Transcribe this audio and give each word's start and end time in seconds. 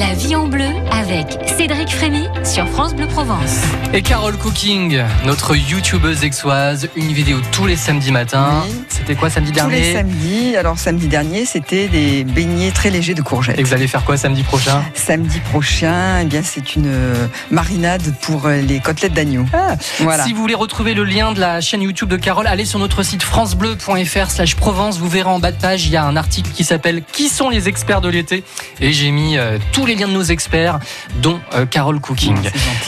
La 0.00 0.14
vie 0.14 0.34
en 0.34 0.46
bleu 0.46 0.64
avec 0.90 1.26
Cédric 1.58 1.90
Frémy 1.90 2.26
sur 2.42 2.66
France 2.66 2.94
Bleu 2.94 3.06
Provence. 3.06 3.60
Et 3.92 4.00
Carole 4.00 4.38
Cooking, 4.38 4.98
notre 5.26 5.54
youtubeuse 5.54 6.24
exoise, 6.24 6.88
une 6.96 7.12
vidéo 7.12 7.36
tous 7.52 7.66
les 7.66 7.76
samedis 7.76 8.10
matins. 8.10 8.62
Oui. 8.64 8.74
C'était 8.88 9.14
quoi 9.14 9.28
samedi 9.28 9.50
Tous 9.50 9.56
dernier 9.56 9.80
les 9.80 9.92
samedis. 9.92 10.56
Alors 10.56 10.78
samedi 10.78 11.06
dernier, 11.06 11.44
c'était 11.44 11.88
des 11.88 12.24
beignets 12.24 12.70
très 12.70 12.88
légers 12.88 13.12
de 13.12 13.20
courgettes. 13.20 13.58
Et 13.58 13.62
vous 13.62 13.74
allez 13.74 13.88
faire 13.88 14.02
quoi 14.06 14.16
samedi 14.16 14.42
prochain 14.42 14.82
Samedi 14.94 15.38
prochain, 15.40 16.20
eh 16.22 16.24
bien 16.24 16.40
c'est 16.42 16.76
une 16.76 16.86
euh, 16.86 17.26
marinade 17.50 18.14
pour 18.22 18.46
euh, 18.46 18.62
les 18.62 18.80
côtelettes 18.80 19.12
d'agneau. 19.12 19.44
Voilà. 19.98 20.24
Si 20.24 20.32
vous 20.32 20.40
voulez 20.40 20.54
retrouver 20.54 20.94
le 20.94 21.04
lien 21.04 21.32
de 21.32 21.40
la 21.40 21.60
chaîne 21.60 21.82
YouTube 21.82 22.08
de 22.08 22.16
Carole, 22.16 22.46
allez 22.46 22.64
sur 22.64 22.78
notre 22.78 23.02
site 23.02 23.22
francebleu.fr 23.22 24.30
slash 24.30 24.56
Provence. 24.56 24.98
Vous 24.98 25.10
verrez 25.10 25.28
en 25.28 25.40
bas 25.40 25.52
de 25.52 25.60
page, 25.60 25.84
il 25.84 25.92
y 25.92 25.96
a 25.96 26.04
un 26.04 26.16
article 26.16 26.50
qui 26.52 26.64
s'appelle 26.64 27.02
Qui 27.12 27.28
sont 27.28 27.50
les 27.50 27.68
experts 27.68 28.00
de 28.00 28.08
l'été? 28.08 28.44
Et 28.80 28.92
j'ai 28.92 29.10
mis 29.10 29.36
euh, 29.36 29.58
tous 29.72 29.84
les 29.84 29.89
liens 29.94 30.08
de 30.08 30.12
nos 30.12 30.22
experts, 30.22 30.78
dont 31.22 31.40
euh, 31.54 31.66
Carole 31.66 32.00
Cooking. 32.00 32.36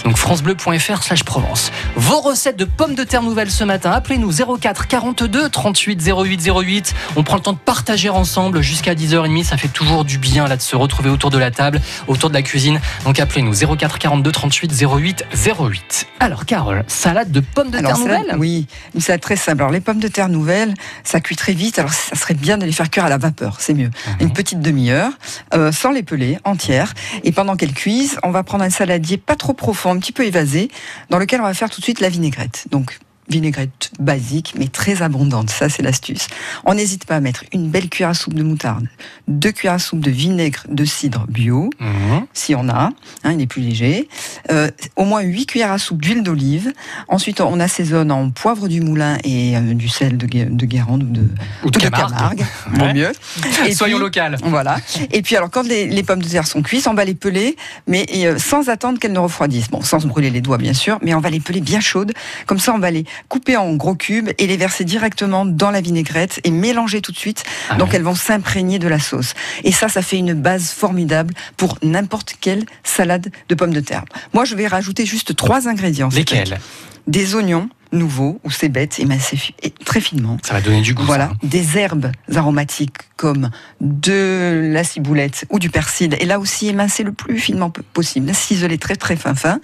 Donc 0.05 0.17
francebleu.fr 0.17 1.03
slash 1.03 1.25
Provence. 1.25 1.71
Vos 1.97 2.21
recettes 2.21 2.57
de 2.59 2.65
pommes 2.65 2.95
de 2.95 3.05
terre 3.05 3.23
nouvelles 3.23 3.51
ce 3.51 3.65
matin, 3.65 3.91
appelez-nous 3.93 4.33
04 4.59 4.87
42 4.89 5.49
38 5.49 6.03
08 6.07 6.49
08. 6.49 6.95
On 7.17 7.23
prend 7.23 7.37
le 7.37 7.43
temps 7.43 7.53
de 7.53 7.59
partager 7.59 8.09
ensemble 8.09 8.61
jusqu'à 8.63 8.95
10h30. 8.95 9.45
Ça 9.45 9.57
fait 9.57 9.69
toujours 9.69 10.05
du 10.05 10.19
bien 10.19 10.47
là 10.49 10.57
de 10.57 10.63
se 10.63 10.77
retrouver 10.77 11.11
autour 11.11 11.31
de 11.31 11.39
la 11.39 11.51
table, 11.51 11.81
autour 12.09 12.29
de 12.31 12.35
la 12.35 12.43
cuisine. 12.43 12.81
Donc 13.05 13.19
appelez-nous 13.21 13.55
04 13.77 13.99
42 13.99 14.33
38 14.33 14.73
08 14.83 15.25
08. 15.59 16.07
Alors 16.21 16.45
Carole, 16.47 16.85
salade 16.87 17.31
de 17.31 17.41
pommes 17.41 17.71
de 17.71 17.79
Alors, 17.79 17.93
terre 17.93 17.99
salade- 18.03 18.21
nouvelles? 18.23 18.37
Oui, 18.39 18.67
une 18.95 19.01
salade 19.01 19.21
très 19.21 19.37
simple. 19.37 19.63
Alors 19.63 19.73
les 19.73 19.81
pommes 19.81 20.01
de 20.01 20.09
terre 20.09 20.29
nouvelles, 20.29 20.75
ça 21.05 21.21
cuit 21.21 21.37
très 21.37 21.53
vite. 21.53 21.79
Alors 21.79 21.93
ça 21.93 22.17
serait 22.17 22.35
bien 22.35 22.59
de 22.59 22.65
les 22.65 22.73
faire 22.73 22.91
cuire 22.91 23.05
à 23.05 23.09
la 23.09 23.19
vapeur, 23.19 23.57
c'est 23.59 23.75
mieux. 23.75 23.91
Mhm. 24.07 24.15
Une 24.21 24.33
petite 24.33 24.61
demi-heure, 24.61 25.11
euh, 25.55 25.73
sans 25.73 25.91
les 25.91 26.03
peler, 26.03 26.39
entières. 26.45 26.92
Et 27.25 27.33
pendant 27.33 27.57
qu'elles 27.57 27.75
cuisent, 27.75 28.19
on 28.23 28.31
va 28.31 28.43
prendre 28.43 28.65
un 28.65 28.71
saladier 28.71 29.17
pas 29.17 29.37
trop 29.37 29.55
profond, 29.55 29.91
un 29.91 29.99
petit 29.99 30.13
peu 30.13 30.25
évasé, 30.25 30.71
dans 31.11 31.19
lequel 31.19 31.41
on 31.41 31.45
va 31.45 31.55
faire 31.55 31.71
tout 31.71 31.81
de 31.81 31.85
suite 31.85 32.01
la 32.01 32.09
vinaigrette. 32.09 32.67
Donc 32.71 32.99
vinaigrette 33.33 33.91
basique, 33.99 34.55
mais 34.59 34.69
très 34.69 35.03
abondante. 35.03 35.51
Ça, 35.51 35.69
c'est 35.69 35.83
l'astuce. 35.83 36.29
On 36.65 36.75
n'hésite 36.75 37.05
pas 37.07 37.17
à 37.17 37.21
mettre 37.21 37.45
une 37.53 37.69
belle 37.69 37.89
cuillère 37.89 38.11
à 38.11 38.15
soupe 38.15 38.35
de 38.35 38.43
moutarde, 38.43 38.87
deux 39.29 39.51
cuillères 39.53 39.75
à 39.75 39.79
soupe 39.79 40.01
de 40.01 40.11
vinaigre 40.11 40.63
de 40.69 40.85
cidre 40.85 41.27
bio, 41.29 41.71
Mhm. 41.81 42.27
si 42.33 42.55
on 42.55 42.69
a, 42.69 42.91
hein, 43.25 43.33
il 43.33 43.41
est 43.41 43.47
plus 43.47 43.63
léger. 43.63 44.09
Euh, 44.51 44.69
au 44.97 45.05
moins 45.05 45.23
8 45.23 45.47
cuillères 45.47 45.73
à 45.73 45.79
soupe 45.79 46.01
d'huile 46.03 46.23
d'olive. 46.23 46.73
Ensuite, 47.09 47.41
on 47.41 47.59
assaisonne 47.61 48.13
en 48.13 48.31
poivre 48.31 48.69
du 48.69 48.81
moulin 48.81 49.19
et 49.25 49.57
euh, 49.57 49.75
du 49.75 49.89
sel 49.89 50.17
de, 50.17 50.27
de 50.27 50.67
Guérande 50.67 51.03
ou 51.03 51.07
de, 51.11 51.21
Ou 51.65 51.71
de 51.71 51.79
ou 51.79 51.81
Camargue. 51.81 52.45
Vaut 52.67 52.83
Ouais. 52.83 52.95
mieux. 52.95 53.13
Et 53.67 53.75
Soyons 53.75 53.97
puis, 53.97 54.05
locales. 54.05 54.37
Voilà. 54.45 54.77
Et 55.13 55.23
puis 55.23 55.37
alors, 55.37 55.51
quand 55.51 55.67
les, 55.67 55.87
les 55.87 56.03
pommes 56.03 56.23
de 56.23 56.29
terre 56.29 56.47
sont 56.47 56.63
cuites, 56.63 56.87
on 56.87 56.95
va 56.95 57.05
les 57.05 57.15
peler, 57.15 57.57
mais 57.87 58.07
euh, 58.17 58.39
sans 58.39 58.69
attendre 58.69 58.99
qu'elles 58.99 59.13
ne 59.13 59.19
refroidissent. 59.19 59.71
Bon, 59.71 59.81
sans 59.83 60.01
se 60.01 60.07
brûler 60.07 60.31
les 60.31 60.41
doigts, 60.41 60.59
bien 60.59 60.73
sûr, 60.75 60.99
mais 61.03 61.15
on 61.15 61.21
va 61.21 61.31
les 61.31 61.41
peler 61.41 61.61
bien 61.61 61.81
chaudes. 61.81 62.13
Comme 62.47 62.59
ça, 62.59 62.73
on 62.75 62.79
va 62.79 62.91
les 62.91 63.05
couper 63.29 63.57
en 63.57 63.75
gros 63.75 63.95
cubes 63.95 64.31
et 64.39 64.47
les 64.47 64.57
verser 64.57 64.85
directement 64.85 65.45
dans 65.45 65.71
la 65.71 65.81
vinaigrette 65.81 66.41
et 66.45 66.51
mélanger 66.51 67.01
tout 67.01 67.13
de 67.13 67.17
suite. 67.17 67.45
Ah 67.69 67.77
Donc, 67.77 67.91
ouais. 67.91 67.97
elles 67.97 68.03
vont 68.03 68.15
s'imprégner 68.15 68.79
de 68.79 68.89
la 68.89 68.99
sauce. 68.99 69.35
Et 69.65 69.73
ça, 69.73 69.89
ça 69.89 70.03
fait 70.03 70.19
une 70.19 70.35
base 70.35 70.71
formidable 70.71 71.35
pour 71.57 71.79
n'importe 71.83 72.35
quelle 72.41 72.65
salade 72.85 73.31
de 73.49 73.55
pommes 73.55 73.73
de 73.73 73.81
terre. 73.81 74.05
Moi, 74.33 74.45
je 74.45 74.55
vais 74.55 74.67
rajouter 74.67 75.07
juste 75.07 75.35
trois 75.37 75.69
ingrédients. 75.69 76.09
Lesquels? 76.13 76.59
Des 77.07 77.35
oignons 77.35 77.69
nouveaux 77.93 78.41
ou 78.45 78.51
émincés 78.99 79.37
fi- 79.37 79.55
et 79.63 79.71
très 79.71 80.01
finement. 80.01 80.39
Ça 80.43 80.55
va 80.55 80.61
donner 80.61 80.81
du 80.81 80.95
goût. 80.95 81.05
Voilà, 81.05 81.27
ça. 81.27 81.33
hein. 81.35 81.39
des 81.43 81.79
herbes 81.79 82.11
aromatiques 82.35 82.97
comme 83.17 83.51
de 83.81 84.71
la 84.73 84.83
ciboulette 84.85 85.45
ou 85.51 85.59
du 85.59 85.71
persil. 85.71 86.17
Et 86.19 86.25
là 86.25 86.39
aussi, 86.39 86.69
émincer 86.69 87.03
le 87.03 87.13
plus 87.13 87.39
finement 87.39 87.71
po- 87.71 87.83
possible, 87.93 88.35
ciseler 88.35 88.79
très 88.79 88.97
très 88.97 89.17
fin 89.17 89.35
fin. 89.35 89.61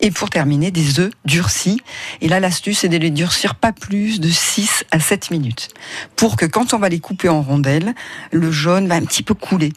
Et 0.00 0.10
pour 0.10 0.30
terminer, 0.30 0.70
des 0.70 1.00
œufs 1.00 1.10
durcis. 1.24 1.80
Et 2.20 2.28
là, 2.28 2.40
l'astuce, 2.40 2.78
c'est 2.80 2.88
de 2.88 2.96
les 2.96 3.10
durcir 3.10 3.54
pas 3.56 3.72
plus 3.72 4.20
de 4.20 4.28
6 4.30 4.84
à 4.90 5.00
7 5.00 5.30
minutes. 5.30 5.68
Pour 6.16 6.36
que 6.36 6.46
quand 6.46 6.72
on 6.74 6.78
va 6.78 6.88
les 6.88 7.00
couper 7.00 7.28
en 7.28 7.42
rondelles, 7.42 7.94
le 8.32 8.50
jaune 8.50 8.86
va 8.88 8.94
un 8.94 9.04
petit 9.04 9.22
peu 9.22 9.34
couler. 9.34 9.72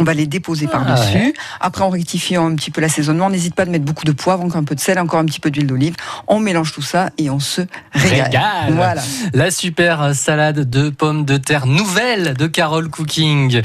On 0.00 0.04
va 0.04 0.14
les 0.14 0.26
déposer 0.26 0.66
Ah, 0.72 0.78
par-dessus. 0.78 1.16
ouais. 1.18 1.32
Après, 1.60 1.84
en 1.84 1.90
rectifiant 1.90 2.46
un 2.50 2.54
petit 2.56 2.70
peu 2.70 2.80
l'assaisonnement, 2.80 3.26
on 3.26 3.30
n'hésite 3.30 3.54
pas 3.54 3.66
de 3.66 3.70
mettre 3.70 3.84
beaucoup 3.84 4.04
de 4.06 4.12
poivre, 4.12 4.42
encore 4.42 4.56
un 4.56 4.64
peu 4.64 4.74
de 4.74 4.80
sel, 4.80 4.98
encore 4.98 5.20
un 5.20 5.26
petit 5.26 5.40
peu 5.40 5.50
d'huile 5.50 5.66
d'olive. 5.66 5.94
On 6.26 6.40
mélange 6.40 6.72
tout 6.72 6.82
ça 6.82 7.10
et 7.18 7.28
on 7.30 7.38
se 7.38 7.60
régale. 7.92 8.24
Régale. 8.24 8.72
Voilà. 8.74 9.02
La 9.34 9.50
super 9.50 10.14
salade 10.14 10.68
de 10.68 10.88
pommes 10.90 11.24
de 11.24 11.36
terre 11.36 11.66
nouvelle 11.66 12.34
de 12.34 12.46
Carole 12.46 12.88
Cooking. 12.88 13.62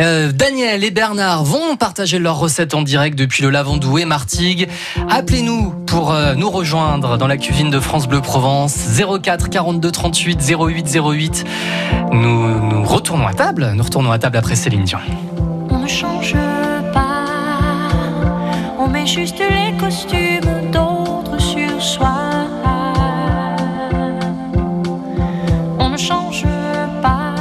Euh, 0.00 0.32
Daniel 0.32 0.84
et 0.84 0.90
Bernard 0.90 1.44
vont 1.44 1.76
partager 1.76 2.18
leurs 2.18 2.38
recettes 2.38 2.74
en 2.74 2.82
direct 2.82 3.18
depuis 3.18 3.42
le 3.42 3.50
Lavandou 3.50 3.98
et 3.98 4.04
Martigues. 4.04 4.68
Appelez-nous 5.10 5.70
pour 5.86 6.12
euh, 6.12 6.34
nous 6.34 6.50
rejoindre 6.50 7.18
dans 7.18 7.26
la 7.26 7.36
cuisine 7.36 7.70
de 7.70 7.80
France 7.80 8.06
Bleu 8.08 8.20
Provence 8.20 8.76
04 9.22 9.50
42 9.50 9.90
38 9.90 10.40
08 10.58 10.98
08. 11.04 11.44
Nous, 12.12 12.60
nous 12.70 12.84
retournons 12.84 13.26
à 13.26 13.34
table. 13.34 13.72
Nous 13.74 13.82
retournons 13.82 14.12
à 14.12 14.18
table 14.18 14.36
après 14.36 14.56
Céline 14.56 14.84
Dion. 14.84 14.98
Ne 15.84 15.88
change 15.90 16.34
pas, 16.94 17.26
on 18.78 18.88
met 18.88 19.06
juste 19.06 19.38
les 19.38 19.76
costumes 19.76 20.70
d'autres 20.72 21.38
sur 21.38 21.82
soi. 21.82 22.16
On 25.78 25.90
ne 25.90 25.98
change 25.98 26.46
pas, 27.02 27.34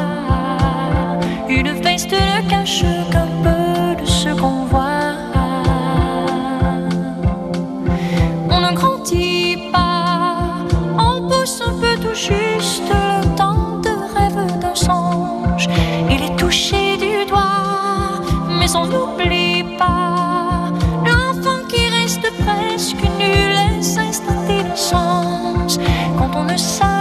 une 1.47 1.71
veste 1.71 2.11
ne 2.11 2.49
cache 2.49 2.83
qu'un 3.11 3.32
Quand 26.55 26.83
on 26.83 26.92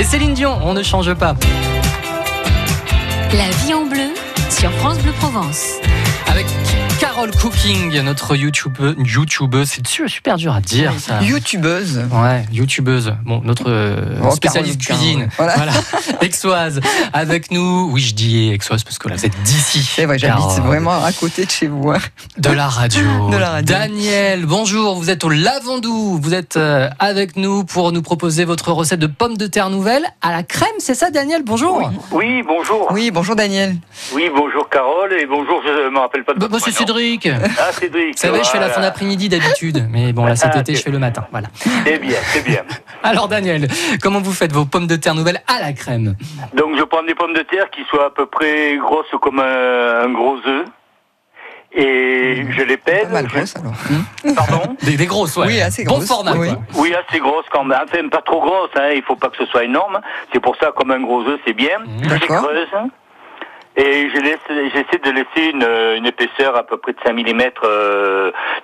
Et 0.00 0.02
Céline 0.02 0.32
Dion, 0.32 0.58
on 0.64 0.72
ne 0.72 0.82
change 0.82 1.12
pas. 1.12 1.34
La 3.34 3.50
vie 3.50 3.74
en 3.74 3.84
bleu 3.84 4.14
sur 4.48 4.72
France 4.78 4.98
Bleu 5.00 5.12
Provence. 5.12 5.74
Avec 6.26 6.46
Carole 7.20 7.36
Cooking, 7.38 8.00
notre 8.00 8.34
YouTubeuse. 8.34 8.94
YouTubeuse, 9.04 9.68
c'est 9.68 9.86
su- 9.86 10.08
super 10.08 10.38
dur 10.38 10.54
à 10.54 10.62
dire 10.62 10.90
ça. 10.98 11.20
YouTubeuse. 11.20 11.98
Ouais, 12.10 12.46
youtubeuse. 12.50 13.14
Bon, 13.26 13.42
notre 13.44 13.64
euh, 13.68 14.18
Oh, 14.24 14.30
spécialiste 14.30 14.80
Carole, 14.80 15.02
cuisine. 15.02 15.28
Carole. 15.36 15.52
Voilà. 15.54 15.72
Exoise. 16.22 16.80
Avec 17.12 17.50
nous. 17.50 17.90
Oui, 17.92 18.00
je 18.00 18.14
dis 18.14 18.48
Exoise 18.50 18.84
parce 18.84 18.98
que 18.98 19.10
là, 19.10 19.16
vous 19.16 19.26
êtes 19.26 19.38
d'ici. 19.42 19.82
C'est 19.82 20.06
vrai, 20.06 20.18
j'habite 20.18 20.64
vraiment 20.64 21.04
à 21.04 21.12
côté 21.12 21.44
de 21.44 21.50
chez 21.50 21.66
vous. 21.66 21.90
hein. 21.90 21.98
De 22.38 22.48
la 22.52 22.68
radio. 22.68 23.02
De 23.30 23.36
la 23.36 23.50
radio. 23.50 23.74
Daniel, 23.76 24.46
bonjour. 24.46 24.94
Vous 24.96 25.10
êtes 25.10 25.22
au 25.22 25.28
Lavandou. 25.28 26.18
Vous 26.22 26.32
êtes 26.32 26.56
euh, 26.56 26.88
avec 27.00 27.36
nous 27.36 27.64
pour 27.64 27.92
nous 27.92 28.00
proposer 28.00 28.46
votre 28.46 28.72
recette 28.72 28.98
de 29.00 29.06
pommes 29.06 29.36
de 29.36 29.46
terre 29.46 29.68
nouvelles 29.68 30.06
à 30.22 30.30
la 30.32 30.42
crème. 30.42 30.70
C'est 30.78 30.94
ça, 30.94 31.10
Daniel? 31.10 31.42
Bonjour. 31.44 31.90
Oui, 32.12 32.42
bonjour. 32.46 32.86
Oui. 32.92 33.00
Oui, 33.02 33.10
bonjour 33.10 33.36
Daniel. 33.36 33.76
bonjour 34.34 34.70
Carole 34.70 35.12
et 35.12 35.26
bonjour, 35.26 35.60
je 35.66 35.86
ne 35.86 35.90
me 35.90 35.98
rappelle 35.98 36.24
pas 36.24 36.32
de 36.32 36.38
Bah, 36.38 36.46
votre 36.50 36.64
bah, 36.64 36.72
prénom. 36.72 36.86
Cédric. 37.18 37.26
Vous 37.28 37.56
Ah, 37.58 37.72
Cédric. 37.72 38.18
savez, 38.18 38.44
je 38.44 38.48
fais 38.50 38.60
la 38.60 38.68
fin 38.68 38.80
d'après-midi 38.80 39.28
d'habitude. 39.28 39.86
Mais 39.90 40.12
bon, 40.12 40.24
là, 40.26 40.36
cet 40.36 40.52
Ah, 40.54 40.60
été, 40.60 40.74
je 40.74 40.82
fais 40.82 40.90
le 40.90 40.98
matin. 40.98 41.26
Voilà. 41.30 41.48
C'est 41.84 41.98
bien, 41.98 42.16
c'est 42.32 42.44
bien. 42.44 42.62
Alors, 43.02 43.28
Daniel, 43.28 43.66
comment 44.02 44.20
vous 44.20 44.32
faites 44.32 44.52
vos 44.52 44.64
pommes 44.66 44.86
de 44.86 44.96
terre 44.96 45.14
nouvelles 45.14 45.40
à 45.46 45.60
la 45.60 45.72
crème? 45.72 46.14
Donc, 46.54 46.76
je 46.78 46.82
prends 46.84 47.02
des 47.02 47.14
pommes 47.14 47.32
de 47.34 47.42
terre 47.42 47.70
qui 47.70 47.82
soient 47.88 48.06
à 48.06 48.10
peu 48.10 48.26
près 48.26 48.76
grosses 48.76 49.06
comme 49.22 49.40
un, 49.40 50.02
un 50.04 50.12
gros 50.12 50.36
œuf. 50.46 50.66
Et 51.72 52.46
je 52.50 52.62
les 52.64 52.76
Pas 52.76 52.90
pèse. 52.90 53.08
mal 53.12 53.26
grosse 53.28 53.54
alors. 53.56 54.34
Pardon? 54.34 54.76
Des, 54.82 54.96
des 54.96 55.06
grosses, 55.06 55.36
ouais. 55.36 55.46
Oui, 55.46 55.60
assez 55.60 55.84
Bon 55.84 55.94
grosses, 55.98 56.08
format, 56.08 56.32
oui. 56.34 56.48
quoi. 56.48 56.58
Oui, 56.82 56.92
assez 56.94 57.20
grosses 57.20 57.44
quand 57.52 57.62
même. 57.62 57.78
Enfin, 57.84 58.08
pas 58.08 58.22
trop 58.22 58.40
grosses, 58.40 58.70
hein. 58.74 58.90
il 58.92 59.02
faut 59.02 59.14
pas 59.14 59.28
que 59.28 59.36
ce 59.36 59.46
soit 59.46 59.62
énorme. 59.64 60.00
C'est 60.32 60.40
pour 60.40 60.56
ça, 60.56 60.72
comme 60.76 60.90
un 60.90 61.00
gros 61.00 61.22
œuf, 61.28 61.38
c'est 61.46 61.52
bien. 61.52 61.78
Mmh. 61.78 62.02
Je 62.02 62.14
les 62.14 62.18
D'accord. 62.18 62.42
creuse. 62.42 62.66
Et 63.82 64.10
je 64.10 64.20
laisse- 64.20 64.70
j'essaie 64.74 64.98
de 65.02 65.10
laisser 65.10 65.50
une, 65.52 65.66
une 65.96 66.06
épaisseur 66.06 66.54
à 66.54 66.62
peu 66.64 66.76
près 66.76 66.92
de 66.92 66.98
5 67.04 67.14
mm 67.14 67.42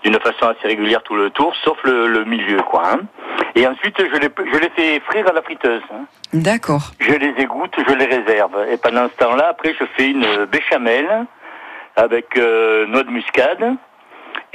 d'une 0.04 0.18
façon 0.20 0.46
assez 0.48 0.66
régulière 0.68 1.02
tout 1.02 1.14
le 1.14 1.30
tour, 1.30 1.54
sauf 1.64 1.78
le, 1.84 2.06
le 2.06 2.24
milieu, 2.24 2.58
quoi. 2.62 2.82
hein. 2.92 3.00
Et 3.54 3.66
ensuite, 3.66 3.96
je 3.98 4.16
les, 4.20 4.28
je 4.52 4.58
les 4.58 4.68
fais 4.76 5.00
frire 5.00 5.26
à 5.28 5.32
la 5.32 5.40
friteuse. 5.42 5.82
hein. 5.92 6.04
D'accord. 6.34 6.82
Je 7.00 7.12
les 7.12 7.32
égoutte, 7.42 7.74
je 7.88 7.94
les 7.94 8.04
réserve. 8.04 8.66
Et 8.70 8.76
pendant 8.76 9.08
ce 9.08 9.16
temps-là, 9.24 9.48
après, 9.50 9.74
je 9.78 9.84
fais 9.96 10.10
une 10.10 10.44
béchamel 10.46 11.06
avec 11.96 12.36
euh, 12.36 12.86
noix 12.86 13.02
de 13.02 13.10
muscade. 13.10 13.74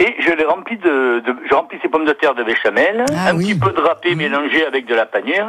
Et 0.03 0.15
je 0.19 0.31
les 0.33 0.45
remplis 0.45 0.77
de, 0.77 1.19
de- 1.19 1.35
je 1.47 1.53
remplis 1.53 1.77
ces 1.81 1.87
pommes 1.89 2.05
de 2.05 2.13
terre 2.13 2.33
de 2.33 2.43
béchamel, 2.43 3.05
Ah 3.15 3.29
un 3.29 3.35
oui. 3.37 3.53
petit 3.53 3.59
peu 3.59 3.71
de 3.71 3.79
râpé 3.79 4.15
mélangé 4.15 4.65
avec 4.65 4.87
de 4.87 4.95
la 4.95 5.05
panière, 5.05 5.47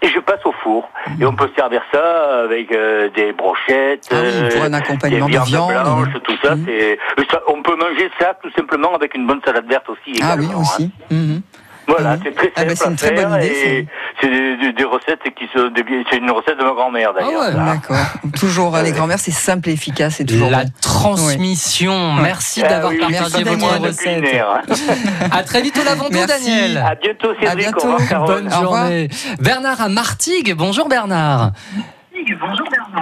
et 0.00 0.08
je 0.08 0.18
passe 0.18 0.40
au 0.46 0.52
four. 0.62 0.88
Et 1.20 1.24
on 1.26 1.34
peut 1.34 1.50
servir 1.56 1.82
ça 1.92 2.40
avec 2.44 2.72
euh, 2.72 3.10
des 3.10 3.32
brochettes, 3.32 4.08
Ah 4.10 4.16
oui, 4.22 4.48
pour 4.50 4.62
un 4.62 4.72
euh, 4.72 4.76
accompagnement 4.78 5.26
des 5.26 5.38
de 5.38 5.44
viande. 5.44 5.70
blanches, 5.72 6.22
tout 6.24 6.36
ça. 6.42 6.54
C'est, 6.66 6.98
ça- 7.30 7.42
on 7.48 7.60
peut 7.62 7.76
manger 7.76 8.10
ça 8.18 8.34
tout 8.42 8.50
simplement 8.56 8.94
avec 8.94 9.14
une 9.14 9.26
bonne 9.26 9.40
salade 9.44 9.66
verte 9.68 9.88
aussi. 9.90 10.18
Ah 10.22 10.36
oui, 10.38 10.48
hein. 10.50 10.58
aussi. 10.60 10.90
Mhm. 11.10 11.42
Voilà, 11.88 12.16
Mhm. 12.16 12.20
c'est 12.24 12.34
très 12.34 12.52
Ah 12.54 12.60
simple 12.60 12.68
bah, 12.68 12.74
c'est 12.76 12.86
une 12.86 12.92
à 12.92 12.96
très 12.96 13.16
faire 13.16 13.28
bonne 13.28 13.38
idée, 13.42 13.48
et 13.48 13.86
c'est 14.20 14.28
des, 14.30 14.56
des- 14.56 14.72
des 14.72 14.84
recettes 14.84 15.20
qui 15.36 15.44
sont 15.54 15.68
des- 15.68 15.84
c'est 16.10 16.18
une 16.18 16.30
recette 16.30 16.58
de 16.58 16.64
ma 16.64 16.72
grand-mère 16.72 17.12
d'ailleurs. 17.12 17.30
Ah 17.34 17.46
ouais, 17.46 17.52
ça. 17.52 17.58
D'accord. 17.64 18.06
Toujours, 18.38 18.76
euh, 18.76 18.82
les 18.82 18.92
grands-mères, 18.92 19.18
c'est 19.18 19.30
simple 19.32 19.68
et 19.68 19.72
efficace. 19.72 20.14
C'est 20.18 20.24
toujours 20.24 20.50
La 20.50 20.64
bon. 20.64 20.70
transmission. 20.80 22.12
Merci 22.14 22.62
Ah 22.64 22.68
d'avoir 22.68 22.92
oui, 22.92 22.98
partagé 22.98 23.44
votre 23.44 23.80
recette. 23.80 24.24
À 25.32 25.42
très 25.42 25.62
vite 25.62 25.78
au 25.78 25.84
Lavandou, 25.84 26.12
Merci. 26.14 26.28
Daniel. 26.46 26.76
À 26.78 26.94
bientôt 26.94 27.28
Cédric, 27.34 27.48
À 27.48 27.54
bientôt. 27.56 27.88
au 27.88 27.96
revoir. 27.96 28.24
Bonne 28.26 28.46
Au 28.52 28.60
revoir. 28.60 28.82
journée. 28.86 29.08
Bernard 29.40 29.80
à 29.80 29.88
Martigues. 29.88 30.54
Bonjour 30.56 30.88
Bernard. 30.88 31.52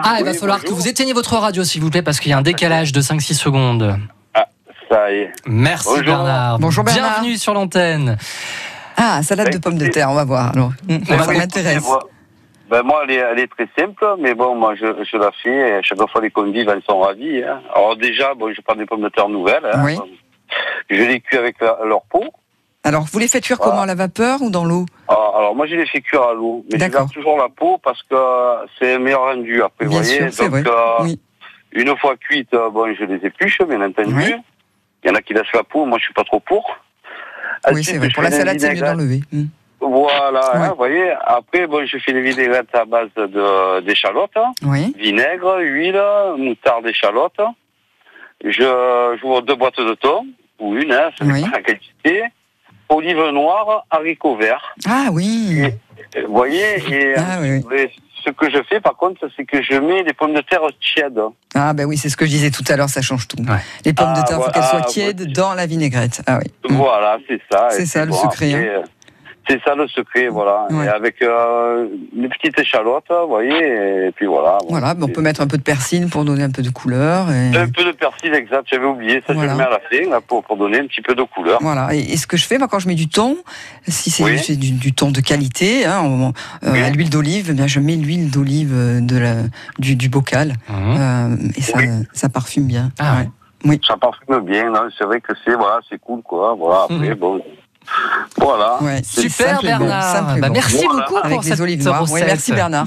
Ah, 0.02 0.16
il 0.18 0.24
va 0.24 0.30
Oui, 0.30 0.38
falloir 0.38 0.58
bonjour. 0.60 0.70
que 0.76 0.82
vous 0.82 0.88
éteigniez 0.88 1.12
votre 1.12 1.36
radio, 1.36 1.62
s'il 1.64 1.82
vous 1.82 1.90
plaît, 1.90 2.02
parce 2.02 2.20
qu'il 2.20 2.30
y 2.30 2.34
a 2.34 2.38
un 2.38 2.42
décalage 2.42 2.92
de 2.92 3.00
5-6 3.02 3.34
secondes. 3.34 3.98
Ça 4.90 5.12
y 5.12 5.18
est. 5.18 5.32
Merci 5.46 5.86
Bonjour. 5.88 6.04
Bernard. 6.04 6.58
Bonjour, 6.58 6.82
Bernard. 6.82 7.20
Bienvenue 7.20 7.36
sur 7.36 7.54
l'antenne. 7.54 8.16
Ah, 9.02 9.22
salade 9.22 9.50
de 9.52 9.58
pommes 9.58 9.78
de 9.78 9.86
terre, 9.86 10.10
on 10.10 10.14
va 10.14 10.24
voir. 10.24 10.52
Alors, 10.52 10.72
va 11.08 11.22
ça 11.24 11.32
m'intéresse. 11.32 11.88
Ben 12.70 12.82
moi, 12.84 13.00
elle 13.04 13.10
est, 13.12 13.16
elle 13.16 13.38
est 13.40 13.48
très 13.48 13.66
simple, 13.76 14.04
mais 14.20 14.34
bon, 14.34 14.54
moi, 14.54 14.74
je, 14.76 14.86
je 15.10 15.16
la 15.16 15.30
fais. 15.42 15.50
Et 15.70 15.72
à 15.76 15.82
chaque 15.82 15.98
fois, 16.10 16.20
les 16.20 16.30
convives, 16.30 16.68
elles 16.68 16.82
sont 16.88 17.00
ravis. 17.00 17.42
Hein. 17.42 17.60
Alors 17.74 17.96
déjà, 17.96 18.34
bon, 18.34 18.52
je 18.54 18.60
prends 18.60 18.76
des 18.76 18.86
pommes 18.86 19.02
de 19.02 19.08
terre 19.08 19.28
nouvelles. 19.28 19.64
hein. 19.72 19.82
Oui. 19.84 19.96
Je 20.88 21.02
les 21.02 21.20
cuis 21.20 21.36
avec 21.38 21.60
la- 21.60 21.78
leur 21.84 22.02
peau. 22.02 22.22
Alors, 22.84 23.04
vous 23.10 23.18
les 23.18 23.26
faites 23.28 23.42
cuire 23.44 23.56
Voilà. 23.56 23.72
comment 23.72 23.82
À 23.82 23.86
la 23.86 23.94
vapeur 23.96 24.40
ou 24.42 24.50
dans 24.50 24.64
l'eau? 24.64 24.86
Alors, 25.08 25.36
alors, 25.36 25.54
moi, 25.56 25.66
je 25.66 25.74
les 25.74 25.86
fais 25.86 26.00
cuire 26.00 26.22
à 26.22 26.34
l'eau, 26.34 26.64
mais 26.72 26.78
je 26.78 26.84
garde 26.86 27.10
toujours 27.12 27.36
la 27.38 27.48
peau 27.48 27.78
parce 27.82 28.02
que 28.04 28.16
c'est 28.78 28.94
un 28.94 28.98
meilleur 29.00 29.22
rendu 29.22 29.62
après. 29.62 29.86
Bien 29.86 29.98
vous 29.98 30.04
voyez. 30.04 30.30
sûr, 30.30 30.44
Donc, 30.48 30.50
vrai. 30.50 30.62
euh, 30.66 31.02
Oui. 31.02 31.20
une 31.72 31.96
fois 31.96 32.16
cuite, 32.16 32.54
euh, 32.54 32.70
bon, 32.70 32.94
je 32.94 33.04
les 33.04 33.26
épluche, 33.26 33.58
bien 33.68 33.80
entendu. 33.82 34.14
Oui. 34.14 34.34
Il 35.02 35.08
y 35.08 35.10
en 35.10 35.14
a 35.16 35.22
qui 35.22 35.34
laissent 35.34 35.52
la 35.54 35.64
peau, 35.64 35.84
moi, 35.86 35.98
je 35.98 36.04
suis 36.04 36.14
pas 36.14 36.24
trop 36.24 36.40
pour. 36.40 36.64
Oui, 37.66 37.72
Ensuite, 37.72 37.86
c'est 37.86 37.98
vrai. 37.98 38.08
Pour 38.14 38.22
la 38.22 38.30
salade, 38.30 38.58
c'est 38.58 38.74
mieux 38.74 38.80
d'enlever. 38.80 39.20
Mhm. 39.32 39.48
Voilà, 39.82 40.40
hein, 40.54 40.68
vous 40.70 40.76
voyez. 40.76 41.10
Après, 41.26 41.66
bon, 41.66 41.84
je 41.86 41.96
fais 41.98 42.12
des 42.12 42.20
vinaigrettes 42.20 42.74
à 42.74 42.84
base 42.84 43.08
de 43.16 43.80
d'échalotes. 43.80 44.36
hein. 44.36 44.52
Oui. 44.62 44.94
vinaigre, 44.98 45.58
huile, 45.60 46.00
moutarde, 46.36 46.86
échalote. 46.86 47.40
Je 48.44 49.16
j'ouvre 49.20 49.42
deux 49.42 49.54
boîtes 49.54 49.78
de 49.80 49.94
thon, 49.94 50.26
ou 50.58 50.74
une, 50.76 50.92
hein, 50.92 51.10
ça 51.18 51.24
Oui. 51.24 51.42
la 51.52 51.62
quantité. 51.62 52.24
Olive 52.88 53.22
noire, 53.32 53.84
haricots 53.90 54.36
verts. 54.36 54.74
Ah 54.88 55.08
oui. 55.12 55.62
Vous 56.26 56.32
voyez, 56.34 56.76
et 56.90 57.14
Ah 57.16 57.38
oui. 57.40 57.62
oui. 57.70 57.76
et 57.78 57.90
ce 58.24 58.30
que 58.30 58.50
je 58.50 58.62
fais 58.68 58.80
par 58.80 58.96
contre, 58.96 59.28
c'est 59.36 59.44
que 59.44 59.62
je 59.62 59.74
mets 59.74 60.04
des 60.04 60.12
pommes 60.12 60.34
de 60.34 60.40
terre 60.40 60.60
tièdes. 60.80 61.20
Ah 61.54 61.72
ben 61.72 61.84
oui, 61.86 61.96
c'est 61.96 62.08
ce 62.08 62.16
que 62.16 62.24
je 62.26 62.30
disais 62.30 62.50
tout 62.50 62.64
à 62.68 62.76
l'heure, 62.76 62.88
ça 62.88 63.02
change 63.02 63.28
tout. 63.28 63.38
Ouais. 63.38 63.58
Les 63.84 63.92
pommes 63.92 64.12
de 64.14 64.20
Ah, 64.20 64.22
terre, 64.22 64.38
il 64.40 64.44
faut 64.44 64.50
qu'elles 64.50 64.62
soient 64.62 64.82
ah, 64.82 64.88
tièdes 64.88 65.32
dans 65.32 65.54
la 65.54 65.66
vinaigrette. 65.66 66.22
Ah 66.26 66.38
oui. 66.38 66.50
Voilà, 66.68 67.18
c'est 67.28 67.40
ça. 67.50 67.68
C'est 67.70 67.86
ça, 67.86 68.04
le 68.04 68.12
secret, 68.12 68.54
après, 68.54 68.68
euh, 68.68 68.82
C'est 69.50 69.60
ça 69.64 69.74
le 69.74 69.88
secret, 69.88 70.28
voilà. 70.28 70.66
Ouais. 70.70 70.86
Et 70.86 70.88
avec 70.88 71.20
euh, 71.22 71.88
les 72.14 72.28
petites 72.28 72.56
échalotes, 72.58 73.04
vous 73.10 73.26
voyez, 73.28 74.06
et 74.06 74.12
puis 74.12 74.26
voilà. 74.26 74.58
Voilà, 74.68 74.94
ben 74.94 75.06
on 75.06 75.08
peut 75.08 75.22
mettre 75.22 75.40
un 75.40 75.48
peu 75.48 75.56
de 75.58 75.62
persil 75.62 76.06
pour 76.08 76.24
donner 76.24 76.44
un 76.44 76.50
peu 76.50 76.62
de 76.62 76.70
couleur. 76.70 77.28
Et... 77.32 77.56
Un 77.56 77.68
peu 77.68 77.82
de 77.84 77.90
persil, 77.90 78.32
exact, 78.32 78.66
j'avais 78.70 78.86
oublié, 78.86 79.22
ça 79.26 79.32
Voilà. 79.32 79.48
je 79.48 79.52
le 79.54 79.58
mets 79.58 79.64
à 79.64 79.70
la 79.70 79.80
fin, 79.80 80.08
là, 80.08 80.20
pour, 80.20 80.44
pour 80.44 80.56
donner 80.56 80.78
un 80.78 80.86
petit 80.86 81.00
peu 81.02 81.16
de 81.16 81.22
couleur. 81.24 81.58
Voilà. 81.60 81.92
Et, 81.92 81.98
et 82.12 82.16
ce 82.16 82.28
que 82.28 82.36
je 82.36 82.46
fais, 82.46 82.58
moi, 82.58 82.68
quand 82.68 82.78
je 82.78 82.86
mets 82.86 82.94
du 82.94 83.08
thon, 83.08 83.36
si 83.88 84.10
c'est 84.10 84.22
Oui. 84.22 84.56
du, 84.56 84.70
du 84.70 84.92
thon 84.92 85.10
de 85.10 85.20
qualité, 85.20 85.84
hein, 85.84 86.00
on- 86.04 86.28
euh, 86.64 86.70
Oui. 86.72 86.80
à 86.80 86.90
l'huile 86.90 87.10
d'olive, 87.10 87.48
eh 87.50 87.54
bien, 87.54 87.66
je 87.66 87.80
mets 87.80 87.96
l'huile 87.96 88.30
d'olive 88.30 88.72
euh, 88.72 89.00
de 89.00 89.18
la, 89.18 89.34
du, 89.80 89.96
du 89.96 90.08
bocal. 90.08 90.52
Mhm. 90.68 90.96
Euh, 90.96 91.36
et 91.56 91.60
ça, 91.62 91.78
Oui. 91.78 91.88
ça 92.12 92.28
parfume 92.28 92.66
bien. 92.68 92.90
Ah 93.00 93.16
Ouais. 93.18 93.28
Oui. 93.64 93.80
Ça 93.86 93.96
parfume 93.96 94.40
bien. 94.40 94.70
non, 94.70 94.88
C'est 94.96 95.04
vrai 95.04 95.20
que 95.20 95.32
c'est 95.44 95.54
voilà, 95.54 95.80
c'est 95.90 95.98
cool 96.00 96.22
quoi. 96.22 96.54
Voilà. 96.56 96.84
Après, 96.84 97.10
Mhm. 97.10 97.14
bon. 97.14 97.40
Voilà. 98.36 98.78
Ouais, 98.80 99.02
Super 99.04 99.56
bon, 99.56 99.66
Bernard. 99.66 100.36
Bah, 100.38 100.48
merci 100.50 100.76
Voilà. 100.84 101.04
beaucoup 101.06 101.16
Avec 101.18 101.32
pour 101.34 101.42
des 101.42 101.48
cette 101.50 101.60
olives 101.60 101.84
noires. 101.84 102.02
Ouais, 102.02 102.12
recette. 102.12 102.26
merci 102.26 102.52
Bernard. 102.52 102.86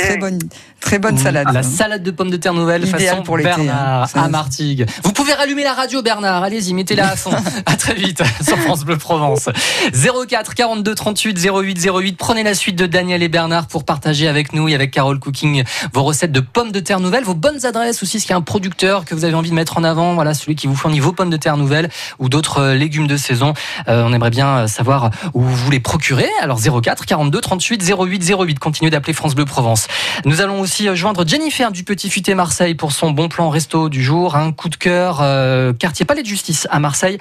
Très 0.00 0.16
bonne, 0.16 0.38
très 0.80 0.98
bonne 0.98 1.18
salade. 1.18 1.48
La 1.52 1.62
salade 1.62 2.02
de 2.02 2.10
pommes 2.10 2.30
de 2.30 2.36
terre 2.36 2.54
nouvelle 2.54 2.86
Idéal 2.86 3.00
façon 3.16 3.22
pour 3.22 3.36
l'été, 3.36 3.50
Bernard 3.50 4.02
hein. 4.02 4.06
Ça- 4.06 4.22
à 4.22 4.28
Martigues. 4.28 4.86
Vous 5.02 5.12
pouvez 5.12 5.34
rallumer 5.34 5.64
la 5.64 5.74
radio 5.74 6.00
Bernard, 6.02 6.42
allez-y, 6.42 6.72
mettez-la 6.74 7.08
à 7.10 7.16
fond. 7.16 7.32
à 7.66 7.76
très 7.76 7.94
vite 7.94 8.22
sur 8.46 8.56
France 8.58 8.84
Bleu 8.84 8.96
Provence. 8.96 9.48
04 9.92 10.54
42 10.54 10.94
38 10.94 11.38
08 11.52 11.88
08. 11.90 12.16
Prenez 12.16 12.42
la 12.42 12.54
suite 12.54 12.76
de 12.76 12.86
Daniel 12.86 13.22
et 13.22 13.28
Bernard 13.28 13.66
pour 13.66 13.84
partager 13.84 14.28
avec 14.28 14.52
nous 14.52 14.68
et 14.68 14.74
avec 14.74 14.90
Carole 14.90 15.18
Cooking 15.18 15.64
vos 15.92 16.02
recettes 16.04 16.32
de 16.32 16.40
pommes 16.40 16.72
de 16.72 16.80
terre 16.80 17.00
nouvelles, 17.00 17.24
vos 17.24 17.34
bonnes 17.34 17.64
adresses 17.66 18.02
aussi, 18.02 18.20
s'il 18.20 18.30
y 18.30 18.32
a 18.32 18.36
un 18.36 18.40
producteur 18.42 19.04
que 19.04 19.14
vous 19.14 19.24
avez 19.24 19.34
envie 19.34 19.50
de 19.50 19.54
mettre 19.54 19.76
en 19.78 19.84
avant, 19.84 20.14
voilà, 20.14 20.34
celui 20.34 20.54
qui 20.54 20.66
vous 20.66 20.76
fournit 20.76 21.00
vos 21.00 21.12
pommes 21.12 21.30
de 21.30 21.36
terre 21.36 21.56
nouvelles 21.56 21.90
ou 22.18 22.28
d'autres 22.28 22.58
euh, 22.60 22.74
légumes 22.74 23.06
de 23.06 23.16
saison. 23.16 23.54
Euh, 23.88 24.04
on 24.06 24.12
aimerait 24.12 24.30
bien 24.30 24.43
savoir 24.66 25.10
où 25.34 25.42
vous 25.42 25.70
les 25.70 25.80
procurez. 25.80 26.28
Alors 26.40 26.58
04 26.60 27.06
42 27.06 27.40
38 27.40 27.82
08 27.98 28.34
08. 28.38 28.58
Continuez 28.58 28.90
d'appeler 28.90 29.12
France 29.12 29.34
Bleu 29.34 29.44
Provence. 29.44 29.88
Nous 30.24 30.40
allons 30.40 30.60
aussi 30.60 30.88
euh, 30.88 30.94
joindre 30.94 31.26
Jennifer 31.26 31.70
du 31.72 31.84
Petit 31.84 32.10
Futé 32.10 32.34
Marseille 32.34 32.74
pour 32.74 32.92
son 32.92 33.10
bon 33.10 33.28
plan 33.28 33.48
resto 33.50 33.88
du 33.88 34.02
jour. 34.02 34.36
Un 34.36 34.52
coup 34.52 34.68
de 34.68 34.76
cœur, 34.76 35.18
euh, 35.20 35.72
quartier 35.72 36.04
Palais 36.04 36.22
de 36.22 36.28
Justice 36.28 36.66
à 36.70 36.78
Marseille. 36.80 37.18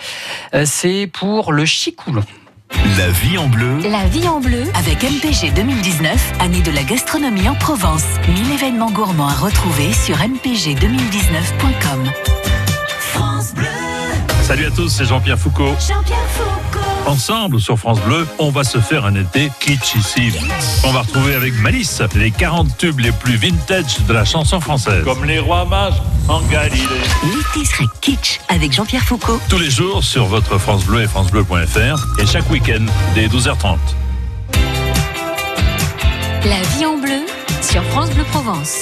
Euh, 0.54 0.64
C'est 0.66 1.10
pour 1.12 1.52
le 1.52 1.66
chicoulon. 1.66 2.24
La 2.98 3.10
vie 3.10 3.38
en 3.38 3.48
bleu. 3.48 3.80
La 3.90 4.06
vie 4.08 4.28
en 4.28 4.40
bleu 4.40 4.64
Avec 4.74 5.04
MPG 5.04 5.52
2019, 5.54 6.34
année 6.40 6.62
de 6.62 6.72
la 6.72 6.84
gastronomie 6.84 7.48
en 7.48 7.56
Provence. 7.56 8.04
1000 8.28 8.52
événements 8.54 8.92
gourmands 8.92 9.28
à 9.30 9.34
retrouver 9.36 9.94
sur 9.94 10.18
mpg2019.com. 10.18 12.10
Salut 14.44 14.66
à 14.66 14.72
tous, 14.72 14.90
c'est 14.90 15.06
Jean-Pierre 15.06 15.40
Foucault. 15.40 15.74
Jean-Pierre 15.80 16.28
Foucault. 16.30 16.53
Ensemble 17.06 17.60
sur 17.60 17.78
France 17.78 18.00
Bleu, 18.02 18.26
on 18.40 18.50
va 18.50 18.64
se 18.64 18.80
faire 18.80 19.06
un 19.06 19.16
été 19.16 19.52
kitschissime. 19.60 20.34
On 20.86 20.92
va 20.92 21.02
retrouver 21.02 21.36
avec 21.36 21.54
Malice 21.60 22.02
les 22.16 22.32
40 22.32 22.78
tubes 22.78 23.00
les 23.00 23.12
plus 23.12 23.36
vintage 23.36 24.00
de 24.08 24.14
la 24.14 24.24
chanson 24.24 24.62
française. 24.62 25.04
Comme 25.04 25.26
les 25.26 25.40
rois 25.40 25.66
mages 25.66 26.02
en 26.30 26.42
Galilée. 26.44 26.84
L'été 27.24 27.66
serait 27.66 27.86
kitsch 28.02 28.40
avec 28.48 28.72
Jean-Pierre 28.72 29.04
Foucault. 29.04 29.40
Tous 29.50 29.60
les 29.60 29.70
jours 29.70 30.04
sur 30.04 30.26
votre 30.26 30.58
France 30.58 30.86
Bleu 30.86 31.02
et 31.02 31.08
francebleu.fr 31.08 32.20
et 32.20 32.26
chaque 32.26 32.50
week-end 32.50 32.86
dès 33.16 33.28
12h30. 33.28 33.78
La 36.46 36.62
vie 36.78 36.86
en 36.86 36.98
bleu 36.98 37.26
sur 37.62 37.84
France 37.86 38.10
Bleu 38.12 38.24
Provence. 38.32 38.78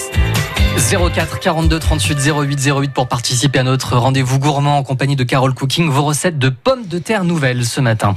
04 0.78 1.40
42 1.40 1.80
38 1.80 2.18
08 2.34 2.72
08 2.72 2.94
pour 2.94 3.08
participer 3.08 3.60
à 3.60 3.63
notre 3.63 3.98
rendez-vous 3.98 4.40
gourmand 4.40 4.78
en 4.78 4.84
compagnie 4.84 5.16
de 5.16 5.24
Carole 5.24 5.54
Cooking, 5.54 5.90
vos 5.90 6.04
recettes 6.04 6.40
de 6.40 6.50
pommes 6.50 6.86
de 6.86 6.98
terre 6.98 7.24
nouvelles 7.25 7.66
ce 7.66 7.82
matin. 7.82 8.16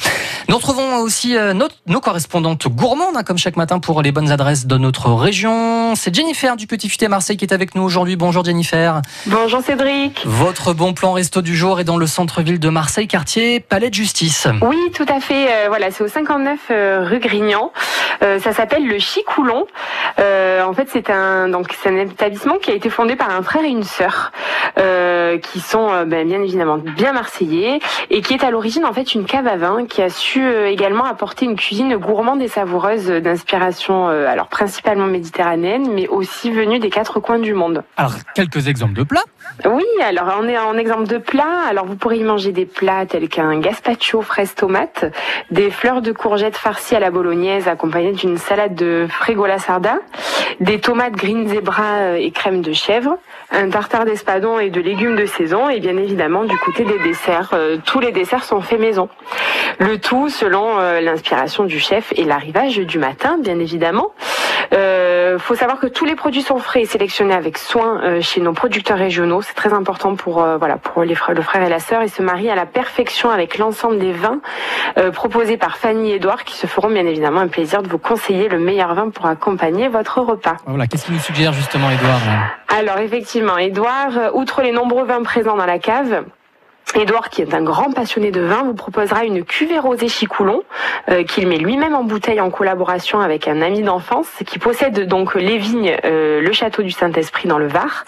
Nous 0.49 0.57
retrouvons 0.57 0.99
aussi 0.99 1.37
euh, 1.37 1.53
nos, 1.53 1.69
nos 1.87 2.01
correspondantes 2.01 2.69
gourmandes, 2.69 3.17
hein, 3.17 3.23
comme 3.25 3.39
chaque 3.39 3.57
matin, 3.57 3.81
pour 3.81 4.03
les 4.03 4.13
bonnes 4.13 4.31
adresses 4.31 4.67
de 4.67 4.77
notre 4.77 5.11
région. 5.13 5.95
C'est 5.97 6.15
Jennifer 6.15 6.57
du 6.57 6.67
Petit 6.67 6.89
Futé 6.89 7.09
Marseille 7.09 7.37
qui 7.37 7.45
est 7.45 7.53
avec 7.53 7.75
nous 7.75 7.83
aujourd'hui. 7.83 8.17
Bonjour 8.17 8.45
Jennifer. 8.45 9.03
Bonjour 9.27 9.61
Cédric. 9.63 10.23
Votre 10.25 10.73
bon 10.75 10.95
plan 10.95 11.13
resto 11.13 11.43
du 11.43 11.57
jour 11.57 11.81
est 11.81 11.85
dans 11.85 11.97
le 11.97 12.07
centre-ville 12.07 12.61
de 12.61 12.69
Marseille, 12.69 13.09
quartier 13.09 13.59
Palais 13.61 13.91
de 13.91 13.95
Justice. 13.95 14.47
Oui, 14.63 14.79
tout 14.95 15.07
à 15.09 15.21
fait. 15.21 15.49
euh, 15.49 15.65
voilà, 15.69 15.91
c'est 15.91 16.05
au 16.05 16.09
59 16.09 16.59
euh, 16.71 17.05
rue 17.09 17.19
Grignan. 17.19 17.73
Euh, 18.23 18.39
ça 18.39 18.53
s'appelle 18.53 18.87
le 18.87 18.99
Chicoulon. 18.99 19.67
En 20.19 20.73
fait, 20.73 20.89
c'est 20.93 21.11
un 21.11 21.49
donc 21.49 21.75
c'est 21.83 21.91
un 21.91 21.97
établissement 21.97 22.44
qui 22.61 22.71
a 22.71 22.75
été 22.75 22.91
fondé 22.91 23.17
par 23.17 23.31
un 23.31 23.43
frère 23.43 23.65
et 23.65 23.69
une 23.69 23.85
sœur, 23.85 24.33
euh, 24.79 25.39
qui 25.39 25.61
sont 25.61 25.91
euh, 25.91 26.05
ben, 26.05 26.27
bien 26.27 26.43
évidemment 26.43 26.79
bien 26.79 27.13
marseillais 27.13 27.81
et 28.11 28.21
qui 28.21 28.35
est 28.35 28.45
à 28.45 28.51
l'origine 28.51 28.85
en 28.85 28.93
fait 28.93 29.15
une 29.15 29.25
cave 29.25 29.47
à 29.47 29.57
vin 29.57 29.87
qui 29.87 30.03
a 30.03 30.11
su 30.11 30.45
euh, 30.45 30.69
également 30.69 31.05
apporter 31.05 31.45
une 31.45 31.57
cuisine 31.57 31.97
gourmande 31.97 32.43
et 32.43 32.49
savoureuse 32.49 33.07
d'inspiration 33.07 34.09
alors 34.09 34.49
principalement 34.49 35.07
méditerranéenne, 35.07 35.91
mais 35.93 36.09
aussi 36.09 36.51
venue 36.51 36.79
des 36.79 36.91
quatre 36.91 37.21
coins 37.21 37.39
du 37.39 37.55
monde. 37.55 37.83
Alors, 37.97 38.13
quelques 38.35 38.69
exemples 38.69 38.95
de 38.95 39.03
plats? 39.03 39.25
Oui, 39.65 39.85
alors 40.03 40.39
on 40.41 40.49
est 40.49 40.59
en 40.59 40.77
exemple 40.77 41.07
de 41.07 41.19
plat. 41.19 41.63
Alors 41.69 41.87
vous 41.87 41.97
pourrez 41.97 42.19
y 42.19 42.25
manger 42.25 42.53
des 42.53 42.67
plats 42.67 43.07
tels 43.07 43.29
qu'un 43.29 43.59
gazpacho 43.61 44.23
fraise 44.23 44.55
tomate, 44.55 45.05
des 45.51 45.71
fleurs 45.71 46.03
de 46.03 46.13
courgettes 46.13 46.57
farcies 46.57 46.97
à 46.97 47.01
la 47.01 47.11
bolognaise 47.11 47.69
accompagnées 47.69 48.13
d'une 48.13 48.39
salade 48.39 48.75
de 48.75 49.07
frigola 49.09 49.59
sarda, 49.59 49.99
des 50.61 50.81
tomates 50.81 51.15
green 51.15 51.49
zebra 51.49 51.99
euh, 51.99 52.17
et 52.17 52.31
crème 52.31 52.63
de 52.63 52.73
chèvre, 52.73 53.19
un 53.51 53.71
tartare 53.71 54.05
d'espadon 54.05 54.59
et 54.59 54.71
de 54.71 54.81
légumes 54.81 55.17
de 55.17 55.27
saison 55.27 55.69
et 55.69 55.81
bien 55.81 55.97
évidemment 55.97 56.45
du 56.45 56.57
côté 56.59 56.85
des 56.85 56.99
desserts. 57.01 57.51
euh, 57.55 57.79
tous 57.85 58.01
les 58.01 58.13
desserts 58.13 58.45
sont 58.45 58.61
faits 58.61 58.81
maison. 58.81 59.09
Le 59.79 59.99
tout 59.99 60.29
selon 60.29 60.79
euh, 60.79 61.01
l'inspiration 61.01 61.65
du 61.65 61.79
chef 61.79 62.13
et 62.17 62.25
l'arrivage 62.25 62.79
du 62.79 62.99
matin, 62.99 63.39
bien 63.39 63.59
évidemment. 63.59 64.13
Faut 65.39 65.55
savoir 65.55 65.79
que 65.79 65.87
tous 65.87 66.05
les 66.05 66.15
produits 66.15 66.43
sont 66.43 66.59
frais 66.59 66.83
et 66.83 66.87
sélectionnés 66.87 67.35
avec 67.35 67.59
soin 67.59 68.01
euh, 68.03 68.21
chez 68.21 68.41
nos 68.41 68.53
producteurs 68.53 68.99
régionaux. 68.99 69.43
C'est 69.43 69.55
très 69.55 69.73
important 69.73 70.17
pour 70.17 70.43
euh, 70.43 70.57
voilà 70.57 70.77
pour 70.77 71.03
les 71.03 71.15
frères, 71.15 71.35
le 71.35 71.43
frère 71.43 71.63
et 71.63 71.69
la 71.69 71.81
sœur 71.81 72.03
et 72.03 72.09
se 72.09 72.23
marient 72.23 72.51
à 72.51 72.55
la 72.55 72.67
perfection 72.67 73.31
avec 73.31 73.59
l'ensemble 73.59 73.99
des 73.99 74.13
vins 74.13 74.41
euh, 74.99 75.11
proposés 75.11 75.57
par 75.57 75.77
Fanny 75.77 76.13
et 76.13 76.17
Edouard 76.17 76.45
qui 76.45 76.57
se 76.57 76.67
feront 76.67 76.89
bien 76.89 77.07
évidemment 77.07 77.41
un 77.41 77.49
plaisir 77.49 77.83
de 77.83 77.89
vous 77.89 77.99
conseiller 77.99 78.49
le 78.49 78.59
meilleur 78.59 78.95
vin 78.95 79.11
pour 79.11 79.27
accompagner 79.27 79.89
votre 79.89 80.21
repas. 80.21 80.57
Voilà, 80.67 80.87
qu'est-ce 80.87 81.07
qu'il 81.07 81.15
nous 81.15 81.21
suggère 81.21 81.53
justement, 81.53 81.91
Edouard? 81.91 82.21
Alors 82.77 82.99
effectivement, 82.99 83.57
Edouard, 83.57 84.19
euh, 84.19 84.31
outre 84.33 84.63
les 84.63 84.73
nombreux 84.73 85.05
vins 85.05 85.23
présents 85.23 85.57
dans 85.57 85.67
la 85.67 85.79
cave, 85.79 86.25
Édouard, 86.97 87.29
qui 87.31 87.43
est 87.43 87.55
un 87.55 87.63
grand 87.63 87.93
passionné 87.93 88.31
de 88.31 88.41
vin, 88.41 88.63
vous 88.63 88.75
proposera 88.75 89.25
une 89.25 89.45
cuvée 89.45 89.79
rosée 89.79 90.09
Chicoulon 90.09 90.63
euh, 91.09 91.25
qu'il 91.25 91.49
met 91.49 91.57
lui-même 91.57 91.95
en 91.95 92.05
bouteille 92.05 92.41
en 92.41 92.51
collaboration 92.51 93.21
avec 93.21 93.49
un 93.49 93.61
ami 93.63 93.83
d'enfance 93.83 94.29
qui 94.47 94.59
possède 94.59 95.07
donc 95.09 95.35
les 95.35 95.59
vignes, 95.59 95.97
euh, 96.05 96.41
le 96.41 96.53
château 96.53 96.83
du 96.83 96.91
Saint-Esprit 96.91 97.49
dans 97.49 97.59
le 97.59 97.67
Var. 97.67 98.05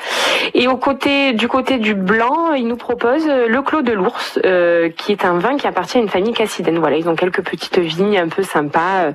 Et 0.55 0.69
au 0.69 0.77
côté, 0.77 1.33
du 1.33 1.49
côté 1.49 1.79
du 1.79 1.95
blanc, 1.95 2.53
il 2.53 2.69
nous 2.69 2.77
propose 2.77 3.27
euh, 3.27 3.49
le 3.49 3.63
Clos 3.63 3.83
de 3.83 3.93
l'Ours, 3.93 4.39
euh, 4.45 4.89
qui 4.91 5.11
est 5.13 5.25
un 5.25 5.39
vin 5.39 5.57
qui 5.57 5.67
appartient 5.67 5.99
à 5.99 6.01
une 6.01 6.09
famille 6.09 6.33
cassidenne. 6.33 6.79
Voilà, 6.79 6.97
ils 6.97 7.09
ont 7.09 7.17
quelques 7.17 7.43
petites 7.43 7.79
vignes 7.79 8.19
un 8.19 8.29
peu 8.29 8.43
sympas, 8.43 9.03
euh, 9.03 9.13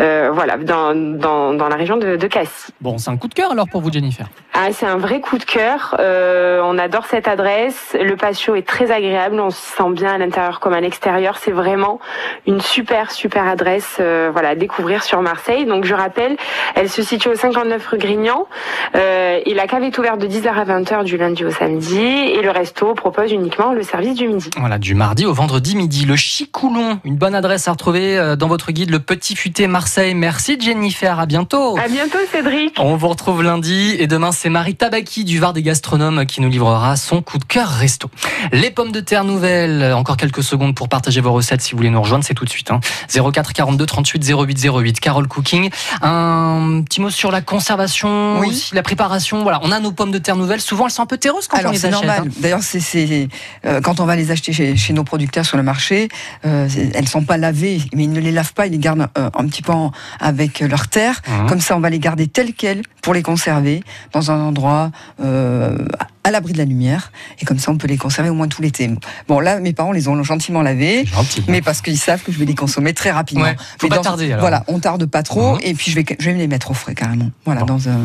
euh, 0.00 0.30
voilà, 0.32 0.56
dans, 0.56 0.94
dans, 0.94 1.54
dans 1.54 1.68
la 1.68 1.76
région 1.76 1.96
de, 1.96 2.16
de 2.16 2.26
Cassis. 2.26 2.72
Bon, 2.80 2.98
c'est 2.98 3.10
un 3.10 3.16
coup 3.16 3.28
de 3.28 3.34
cœur 3.34 3.52
alors 3.52 3.68
pour 3.68 3.80
vous, 3.80 3.92
Jennifer? 3.92 4.26
Ah, 4.54 4.72
c'est 4.72 4.86
un 4.86 4.96
vrai 4.96 5.20
coup 5.20 5.38
de 5.38 5.44
cœur. 5.44 5.96
Euh, 6.00 6.60
on 6.64 6.78
adore 6.78 7.06
cette 7.06 7.28
adresse. 7.28 7.96
Le 8.00 8.16
patio 8.16 8.54
est 8.56 8.66
très 8.66 8.90
agréable. 8.90 9.03
On 9.44 9.50
se 9.50 9.60
sent 9.60 9.90
bien 9.92 10.14
à 10.14 10.18
l'intérieur 10.18 10.60
comme 10.60 10.72
à 10.72 10.80
l'extérieur. 10.80 11.36
C'est 11.38 11.50
vraiment 11.50 12.00
une 12.46 12.60
super, 12.60 13.10
super 13.10 13.46
adresse 13.46 13.96
euh, 14.00 14.30
voilà, 14.32 14.50
à 14.50 14.54
découvrir 14.54 15.02
sur 15.02 15.20
Marseille. 15.20 15.66
Donc, 15.66 15.84
je 15.84 15.94
rappelle, 15.94 16.36
elle 16.74 16.88
se 16.88 17.02
situe 17.02 17.28
au 17.28 17.34
59 17.34 17.86
rue 17.86 17.98
Grignan. 17.98 18.46
Euh, 18.94 19.40
et 19.44 19.54
la 19.54 19.66
cave 19.66 19.82
est 19.82 19.96
ouverte 19.98 20.18
de 20.18 20.26
10h 20.26 20.48
à 20.48 20.64
20h 20.64 21.04
du 21.04 21.16
lundi 21.16 21.44
au 21.44 21.50
samedi. 21.50 22.00
Et 22.00 22.40
le 22.40 22.50
resto 22.50 22.94
propose 22.94 23.32
uniquement 23.32 23.72
le 23.72 23.82
service 23.82 24.14
du 24.14 24.28
midi. 24.28 24.50
Voilà, 24.56 24.78
du 24.78 24.94
mardi 24.94 25.26
au 25.26 25.32
vendredi 25.32 25.76
midi. 25.76 26.04
Le 26.06 26.16
Chicoulon, 26.16 27.00
une 27.04 27.16
bonne 27.16 27.34
adresse 27.34 27.68
à 27.68 27.72
retrouver 27.72 28.16
euh, 28.16 28.36
dans 28.36 28.48
votre 28.48 28.72
guide, 28.72 28.90
le 28.90 29.00
Petit 29.00 29.36
Futé 29.36 29.66
Marseille. 29.66 30.14
Merci 30.14 30.58
Jennifer, 30.60 31.18
à 31.18 31.26
bientôt. 31.26 31.76
À 31.78 31.88
bientôt, 31.88 32.18
Cédric. 32.30 32.76
On 32.78 32.96
vous 32.96 33.08
retrouve 33.08 33.42
lundi 33.42 33.96
et 33.98 34.06
demain 34.06 34.32
c'est 34.32 34.48
Marie 34.48 34.74
Tabaki 34.74 35.24
du 35.24 35.38
Var 35.38 35.52
des 35.52 35.62
gastronomes 35.62 36.24
qui 36.26 36.40
nous 36.40 36.48
livrera 36.48 36.96
son 36.96 37.20
coup 37.20 37.38
de 37.38 37.44
cœur 37.44 37.68
resto. 37.68 38.08
Les 38.52 38.70
pommes 38.84 38.92
de 38.92 39.00
terre 39.00 39.24
nouvelles, 39.24 39.94
encore 39.94 40.18
quelques 40.18 40.42
secondes 40.42 40.74
pour 40.74 40.90
partager 40.90 41.22
vos 41.22 41.32
recettes 41.32 41.62
si 41.62 41.70
vous 41.72 41.78
voulez 41.78 41.88
nous 41.88 42.02
rejoindre, 42.02 42.22
c'est 42.22 42.34
tout 42.34 42.44
de 42.44 42.50
suite. 42.50 42.70
Hein. 42.70 42.80
04 43.08 43.54
42 43.54 43.86
38 43.86 44.30
08 44.30 44.66
08. 44.68 45.00
Carole 45.00 45.26
Cooking, 45.26 45.70
un 46.02 46.82
petit 46.84 47.00
mot 47.00 47.08
sur 47.08 47.30
la 47.30 47.40
conservation, 47.40 48.40
Oui. 48.40 48.48
aussi 48.48 48.74
la 48.74 48.82
préparation. 48.82 49.42
Voilà, 49.42 49.58
on 49.62 49.72
a 49.72 49.80
nos 49.80 49.90
pommes 49.92 50.10
de 50.10 50.18
terre 50.18 50.36
nouvelles. 50.36 50.60
Souvent 50.60 50.84
elles 50.84 50.90
sont 50.92 51.02
un 51.02 51.06
peu 51.06 51.16
terreuses 51.16 51.48
quand 51.48 51.56
on 51.56 51.60
Alors 51.60 51.72
les 51.72 51.78
c'est 51.78 51.86
achète. 51.86 52.04
normal. 52.04 52.24
hein. 52.26 52.30
D'ailleurs, 52.40 52.62
c'est 52.62 53.28
euh, 53.64 53.80
quand 53.80 54.00
on 54.00 54.04
va 54.04 54.16
les 54.16 54.30
acheter 54.30 54.52
chez, 54.52 54.76
chez 54.76 54.92
nos 54.92 55.04
producteurs 55.04 55.46
sur 55.46 55.56
le 55.56 55.62
marché, 55.62 56.08
euh, 56.44 56.68
elles 56.94 57.08
sont 57.08 57.22
pas 57.24 57.38
lavées, 57.38 57.80
mais 57.94 58.04
ils 58.04 58.12
ne 58.12 58.20
les 58.20 58.32
lavent 58.32 58.52
pas, 58.52 58.66
ils 58.66 58.72
les 58.72 58.78
gardent 58.78 59.08
euh, 59.16 59.30
un 59.34 59.46
petit 59.46 59.62
peu 59.62 59.72
en- 59.72 59.92
avec 60.20 60.60
leur 60.60 60.88
terre. 60.88 61.22
Mhm. 61.26 61.46
Comme 61.48 61.60
ça, 61.60 61.74
on 61.74 61.80
va 61.80 61.88
les 61.88 61.98
garder 62.00 62.26
telles 62.26 62.52
quelles 62.52 62.82
pour 63.00 63.14
les 63.14 63.22
conserver 63.22 63.82
dans 64.12 64.30
un 64.30 64.40
endroit 64.40 64.90
euh, 65.22 65.78
à 66.26 66.30
l'abri 66.30 66.52
de 66.52 66.58
la 66.58 66.64
lumière. 66.64 67.12
Et 67.40 67.44
comme 67.44 67.58
ça, 67.58 67.70
on 67.70 67.76
peut 67.76 67.86
les 67.86 67.98
conserver 67.98 68.30
au 68.30 68.34
moins 68.34 68.48
tout 68.48 68.60
l'été. 68.62 68.73
L'été. 68.78 68.94
Bon, 69.28 69.40
là, 69.40 69.60
mes 69.60 69.72
parents 69.72 69.92
les 69.92 70.08
ont 70.08 70.22
gentiment 70.22 70.62
lavés, 70.62 71.04
Gentil. 71.06 71.44
mais 71.48 71.62
parce 71.62 71.80
qu'ils 71.80 71.98
savent 71.98 72.22
que 72.22 72.32
je 72.32 72.38
vais 72.38 72.44
les 72.44 72.54
consommer 72.54 72.92
très 72.94 73.10
rapidement. 73.10 73.44
Ouais, 73.44 73.56
faut 73.78 73.86
Mais 73.88 73.96
pas 73.96 73.98
tarder, 74.02 74.26
alors. 74.26 74.40
Voilà, 74.40 74.64
on 74.68 74.78
tarde 74.78 75.06
pas 75.06 75.22
trop, 75.22 75.54
Mhm. 75.54 75.60
et 75.62 75.74
puis 75.74 75.90
je 75.90 75.96
vais, 75.96 76.04
je 76.18 76.24
vais 76.26 76.32
me 76.34 76.38
les 76.38 76.48
mettre 76.48 76.70
au 76.70 76.74
frais 76.74 76.94
carrément. 76.94 77.30
Voilà, 77.44 77.60
Bon. 77.60 77.66
dans 77.66 77.88
un, 77.88 77.98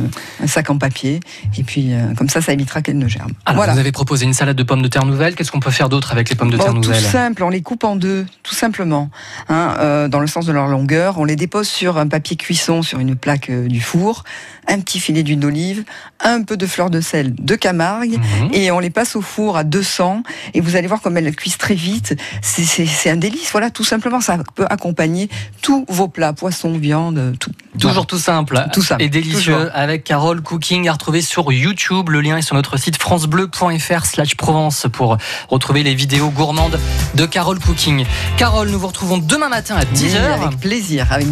un 0.44 0.48
sac 0.48 0.70
en 0.70 0.78
papier, 0.78 1.20
et 1.58 1.64
puis 1.64 1.94
euh, 1.94 2.14
comme 2.16 2.30
ça, 2.30 2.42
ça 2.42 2.54
évitera 2.54 2.82
qu'elles 2.82 2.98
ne 2.98 3.08
germent. 3.08 3.34
Alors, 3.46 3.58
voilà. 3.58 3.74
vous 3.74 3.80
avez 3.80 3.92
proposé 3.92 4.26
une 4.26 4.34
salade 4.34 4.56
de 4.58 4.64
pommes 4.64 4.82
de 4.82 4.88
terre 4.88 5.06
nouvelles. 5.06 5.36
Qu'est-ce 5.36 5.52
qu'on 5.52 5.60
peut 5.60 5.72
faire 5.72 5.90
d'autre 5.90 6.12
avec 6.12 6.30
les 6.30 6.36
pommes 6.36 6.52
de 6.52 6.58
terre 6.58 6.68
Bon, 6.74 6.82
tout 6.82 6.90
nouvelles 6.90 7.04
simple, 7.04 7.44
on 7.44 7.50
les 7.50 7.62
coupe 7.62 7.84
en 7.84 7.96
deux, 7.96 8.26
tout 8.44 8.56
simplement, 8.56 9.10
hein, 9.50 9.76
euh, 9.80 10.08
dans 10.08 10.20
le 10.20 10.28
sens 10.28 10.46
de 10.46 10.52
leur 10.52 10.68
longueur. 10.68 11.18
On 11.20 11.26
les 11.26 11.36
dépose 11.36 11.68
sur 11.68 11.98
un 11.98 12.08
papier 12.08 12.36
cuisson, 12.38 12.82
sur 12.82 13.00
une 13.00 13.16
plaque 13.16 13.50
euh, 13.50 13.68
du 13.68 13.82
four, 13.82 14.24
un 14.68 14.80
petit 14.80 15.00
filet 15.00 15.24
d'huile 15.24 15.40
d'olive, 15.40 15.84
un 16.20 16.44
peu 16.44 16.58
de 16.58 16.66
fleur 16.68 16.90
de 16.90 17.02
sel 17.02 17.34
de 17.36 17.56
Camargue, 17.56 18.18
Mhm. 18.20 18.50
et 18.54 18.72
on 18.72 18.80
les 18.80 18.90
passe 18.90 19.16
au 19.16 19.22
four 19.22 19.58
à 19.58 19.64
200. 19.64 20.24
Et 20.54 20.59
vous 20.62 20.76
allez 20.76 20.88
voir 20.88 21.02
comme 21.02 21.18
elles 21.18 21.36
cuisent 21.36 21.58
très 21.58 21.76
vite. 21.76 22.16
C'est- 22.42 23.10
un 23.10 23.16
délice, 23.18 23.52
voilà, 23.52 23.70
tout 23.70 23.84
simplement. 23.84 24.22
Ça 24.22 24.38
peut 24.56 24.66
accompagner 24.70 25.30
tous 25.62 25.86
vos 25.90 26.08
plats, 26.08 26.34
poisson, 26.34 26.78
viande, 26.78 27.36
tout. 27.40 27.52
Toujours 27.80 28.06
tout 28.08 28.18
simple, 28.18 28.62
Tout 28.74 28.82
simple, 28.82 29.02
et 29.04 29.10
délicieux 29.10 29.54
toujours. 29.54 29.72
avec 29.74 30.04
Carole 30.04 30.42
Cooking 30.42 30.88
à 30.90 30.94
retrouver 30.94 31.22
sur 31.22 31.52
YouTube. 31.52 32.10
Le 32.10 32.20
lien 32.22 32.38
est 32.38 32.42
sur 32.42 32.56
notre 32.56 32.78
site 32.78 32.98
francebleu.fr 33.02 34.06
slash 34.06 34.36
Provence 34.36 34.88
pour 34.92 35.18
retrouver 35.50 35.84
les 35.84 35.96
vidéos 35.96 36.30
gourmandes 36.30 36.80
de 37.16 37.26
Carole 37.26 37.60
Cooking. 37.60 38.06
Carole, 38.38 38.70
nous 38.70 38.80
vous 38.80 38.88
retrouvons 38.88 39.18
demain 39.18 39.50
matin 39.50 39.76
à 39.76 39.82
Oui, 39.82 39.86
10h. 39.94 40.18
avec 40.44 40.60
plaisir, 40.60 41.08
avec, 41.12 41.28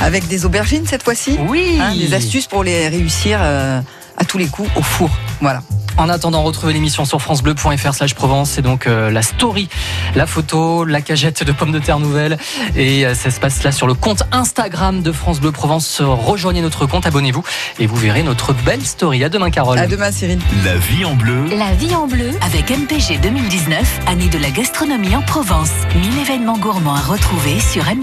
avec 0.00 0.26
des 0.28 0.44
aubergines 0.46 0.86
cette 0.86 1.02
fois-ci. 1.02 1.36
Oui. 1.48 1.78
Hein, 1.80 1.94
des 1.94 2.14
astuces 2.14 2.46
pour 2.46 2.64
les 2.64 2.88
réussir 2.88 3.38
euh, 3.40 3.80
à 4.24 4.26
tous 4.26 4.38
les 4.38 4.46
coups 4.46 4.70
au 4.74 4.82
four. 4.82 5.10
Voilà. 5.40 5.60
En 5.96 6.08
attendant, 6.08 6.42
retrouvez 6.42 6.72
l'émission 6.72 7.04
sur 7.04 7.20
francebleu.fr 7.22 7.94
slash 7.94 8.14
Provence. 8.14 8.50
C'est 8.50 8.62
donc 8.62 8.86
euh, 8.86 9.10
la 9.10 9.22
story, 9.22 9.68
la 10.16 10.26
photo, 10.26 10.84
la 10.84 11.00
cagette 11.00 11.44
de 11.44 11.52
pommes 11.52 11.70
de 11.70 11.78
terre 11.78 12.00
nouvelles. 12.00 12.36
Et 12.74 13.06
euh, 13.06 13.14
ça 13.14 13.30
se 13.30 13.38
passe 13.38 13.62
là 13.62 13.70
sur 13.70 13.86
le 13.86 13.94
compte 13.94 14.24
Instagram 14.32 15.02
de 15.02 15.12
France 15.12 15.40
Bleu 15.40 15.52
Provence. 15.52 16.00
Rejoignez 16.02 16.62
notre 16.62 16.86
compte, 16.86 17.06
abonnez-vous 17.06 17.44
et 17.78 17.86
vous 17.86 17.94
verrez 17.94 18.24
notre 18.24 18.52
belle 18.52 18.84
story. 18.84 19.22
À 19.22 19.28
demain, 19.28 19.50
Carole. 19.50 19.78
À 19.78 19.86
demain, 19.86 20.10
Cyril. 20.10 20.40
La 20.64 20.76
vie 20.76 21.04
en 21.04 21.14
bleu. 21.14 21.44
La 21.56 21.72
vie 21.74 21.94
en 21.94 22.08
bleu. 22.08 22.30
Avec 22.40 22.70
MPG 22.70 23.20
2019, 23.20 24.00
année 24.08 24.28
de 24.28 24.38
la 24.38 24.50
gastronomie 24.50 25.14
en 25.14 25.22
Provence. 25.22 25.70
1000 25.94 26.18
événements 26.22 26.58
gourmands 26.58 26.96
à 26.96 27.02
retrouver 27.02 27.60
sur 27.60 27.84
MPG. 27.84 28.02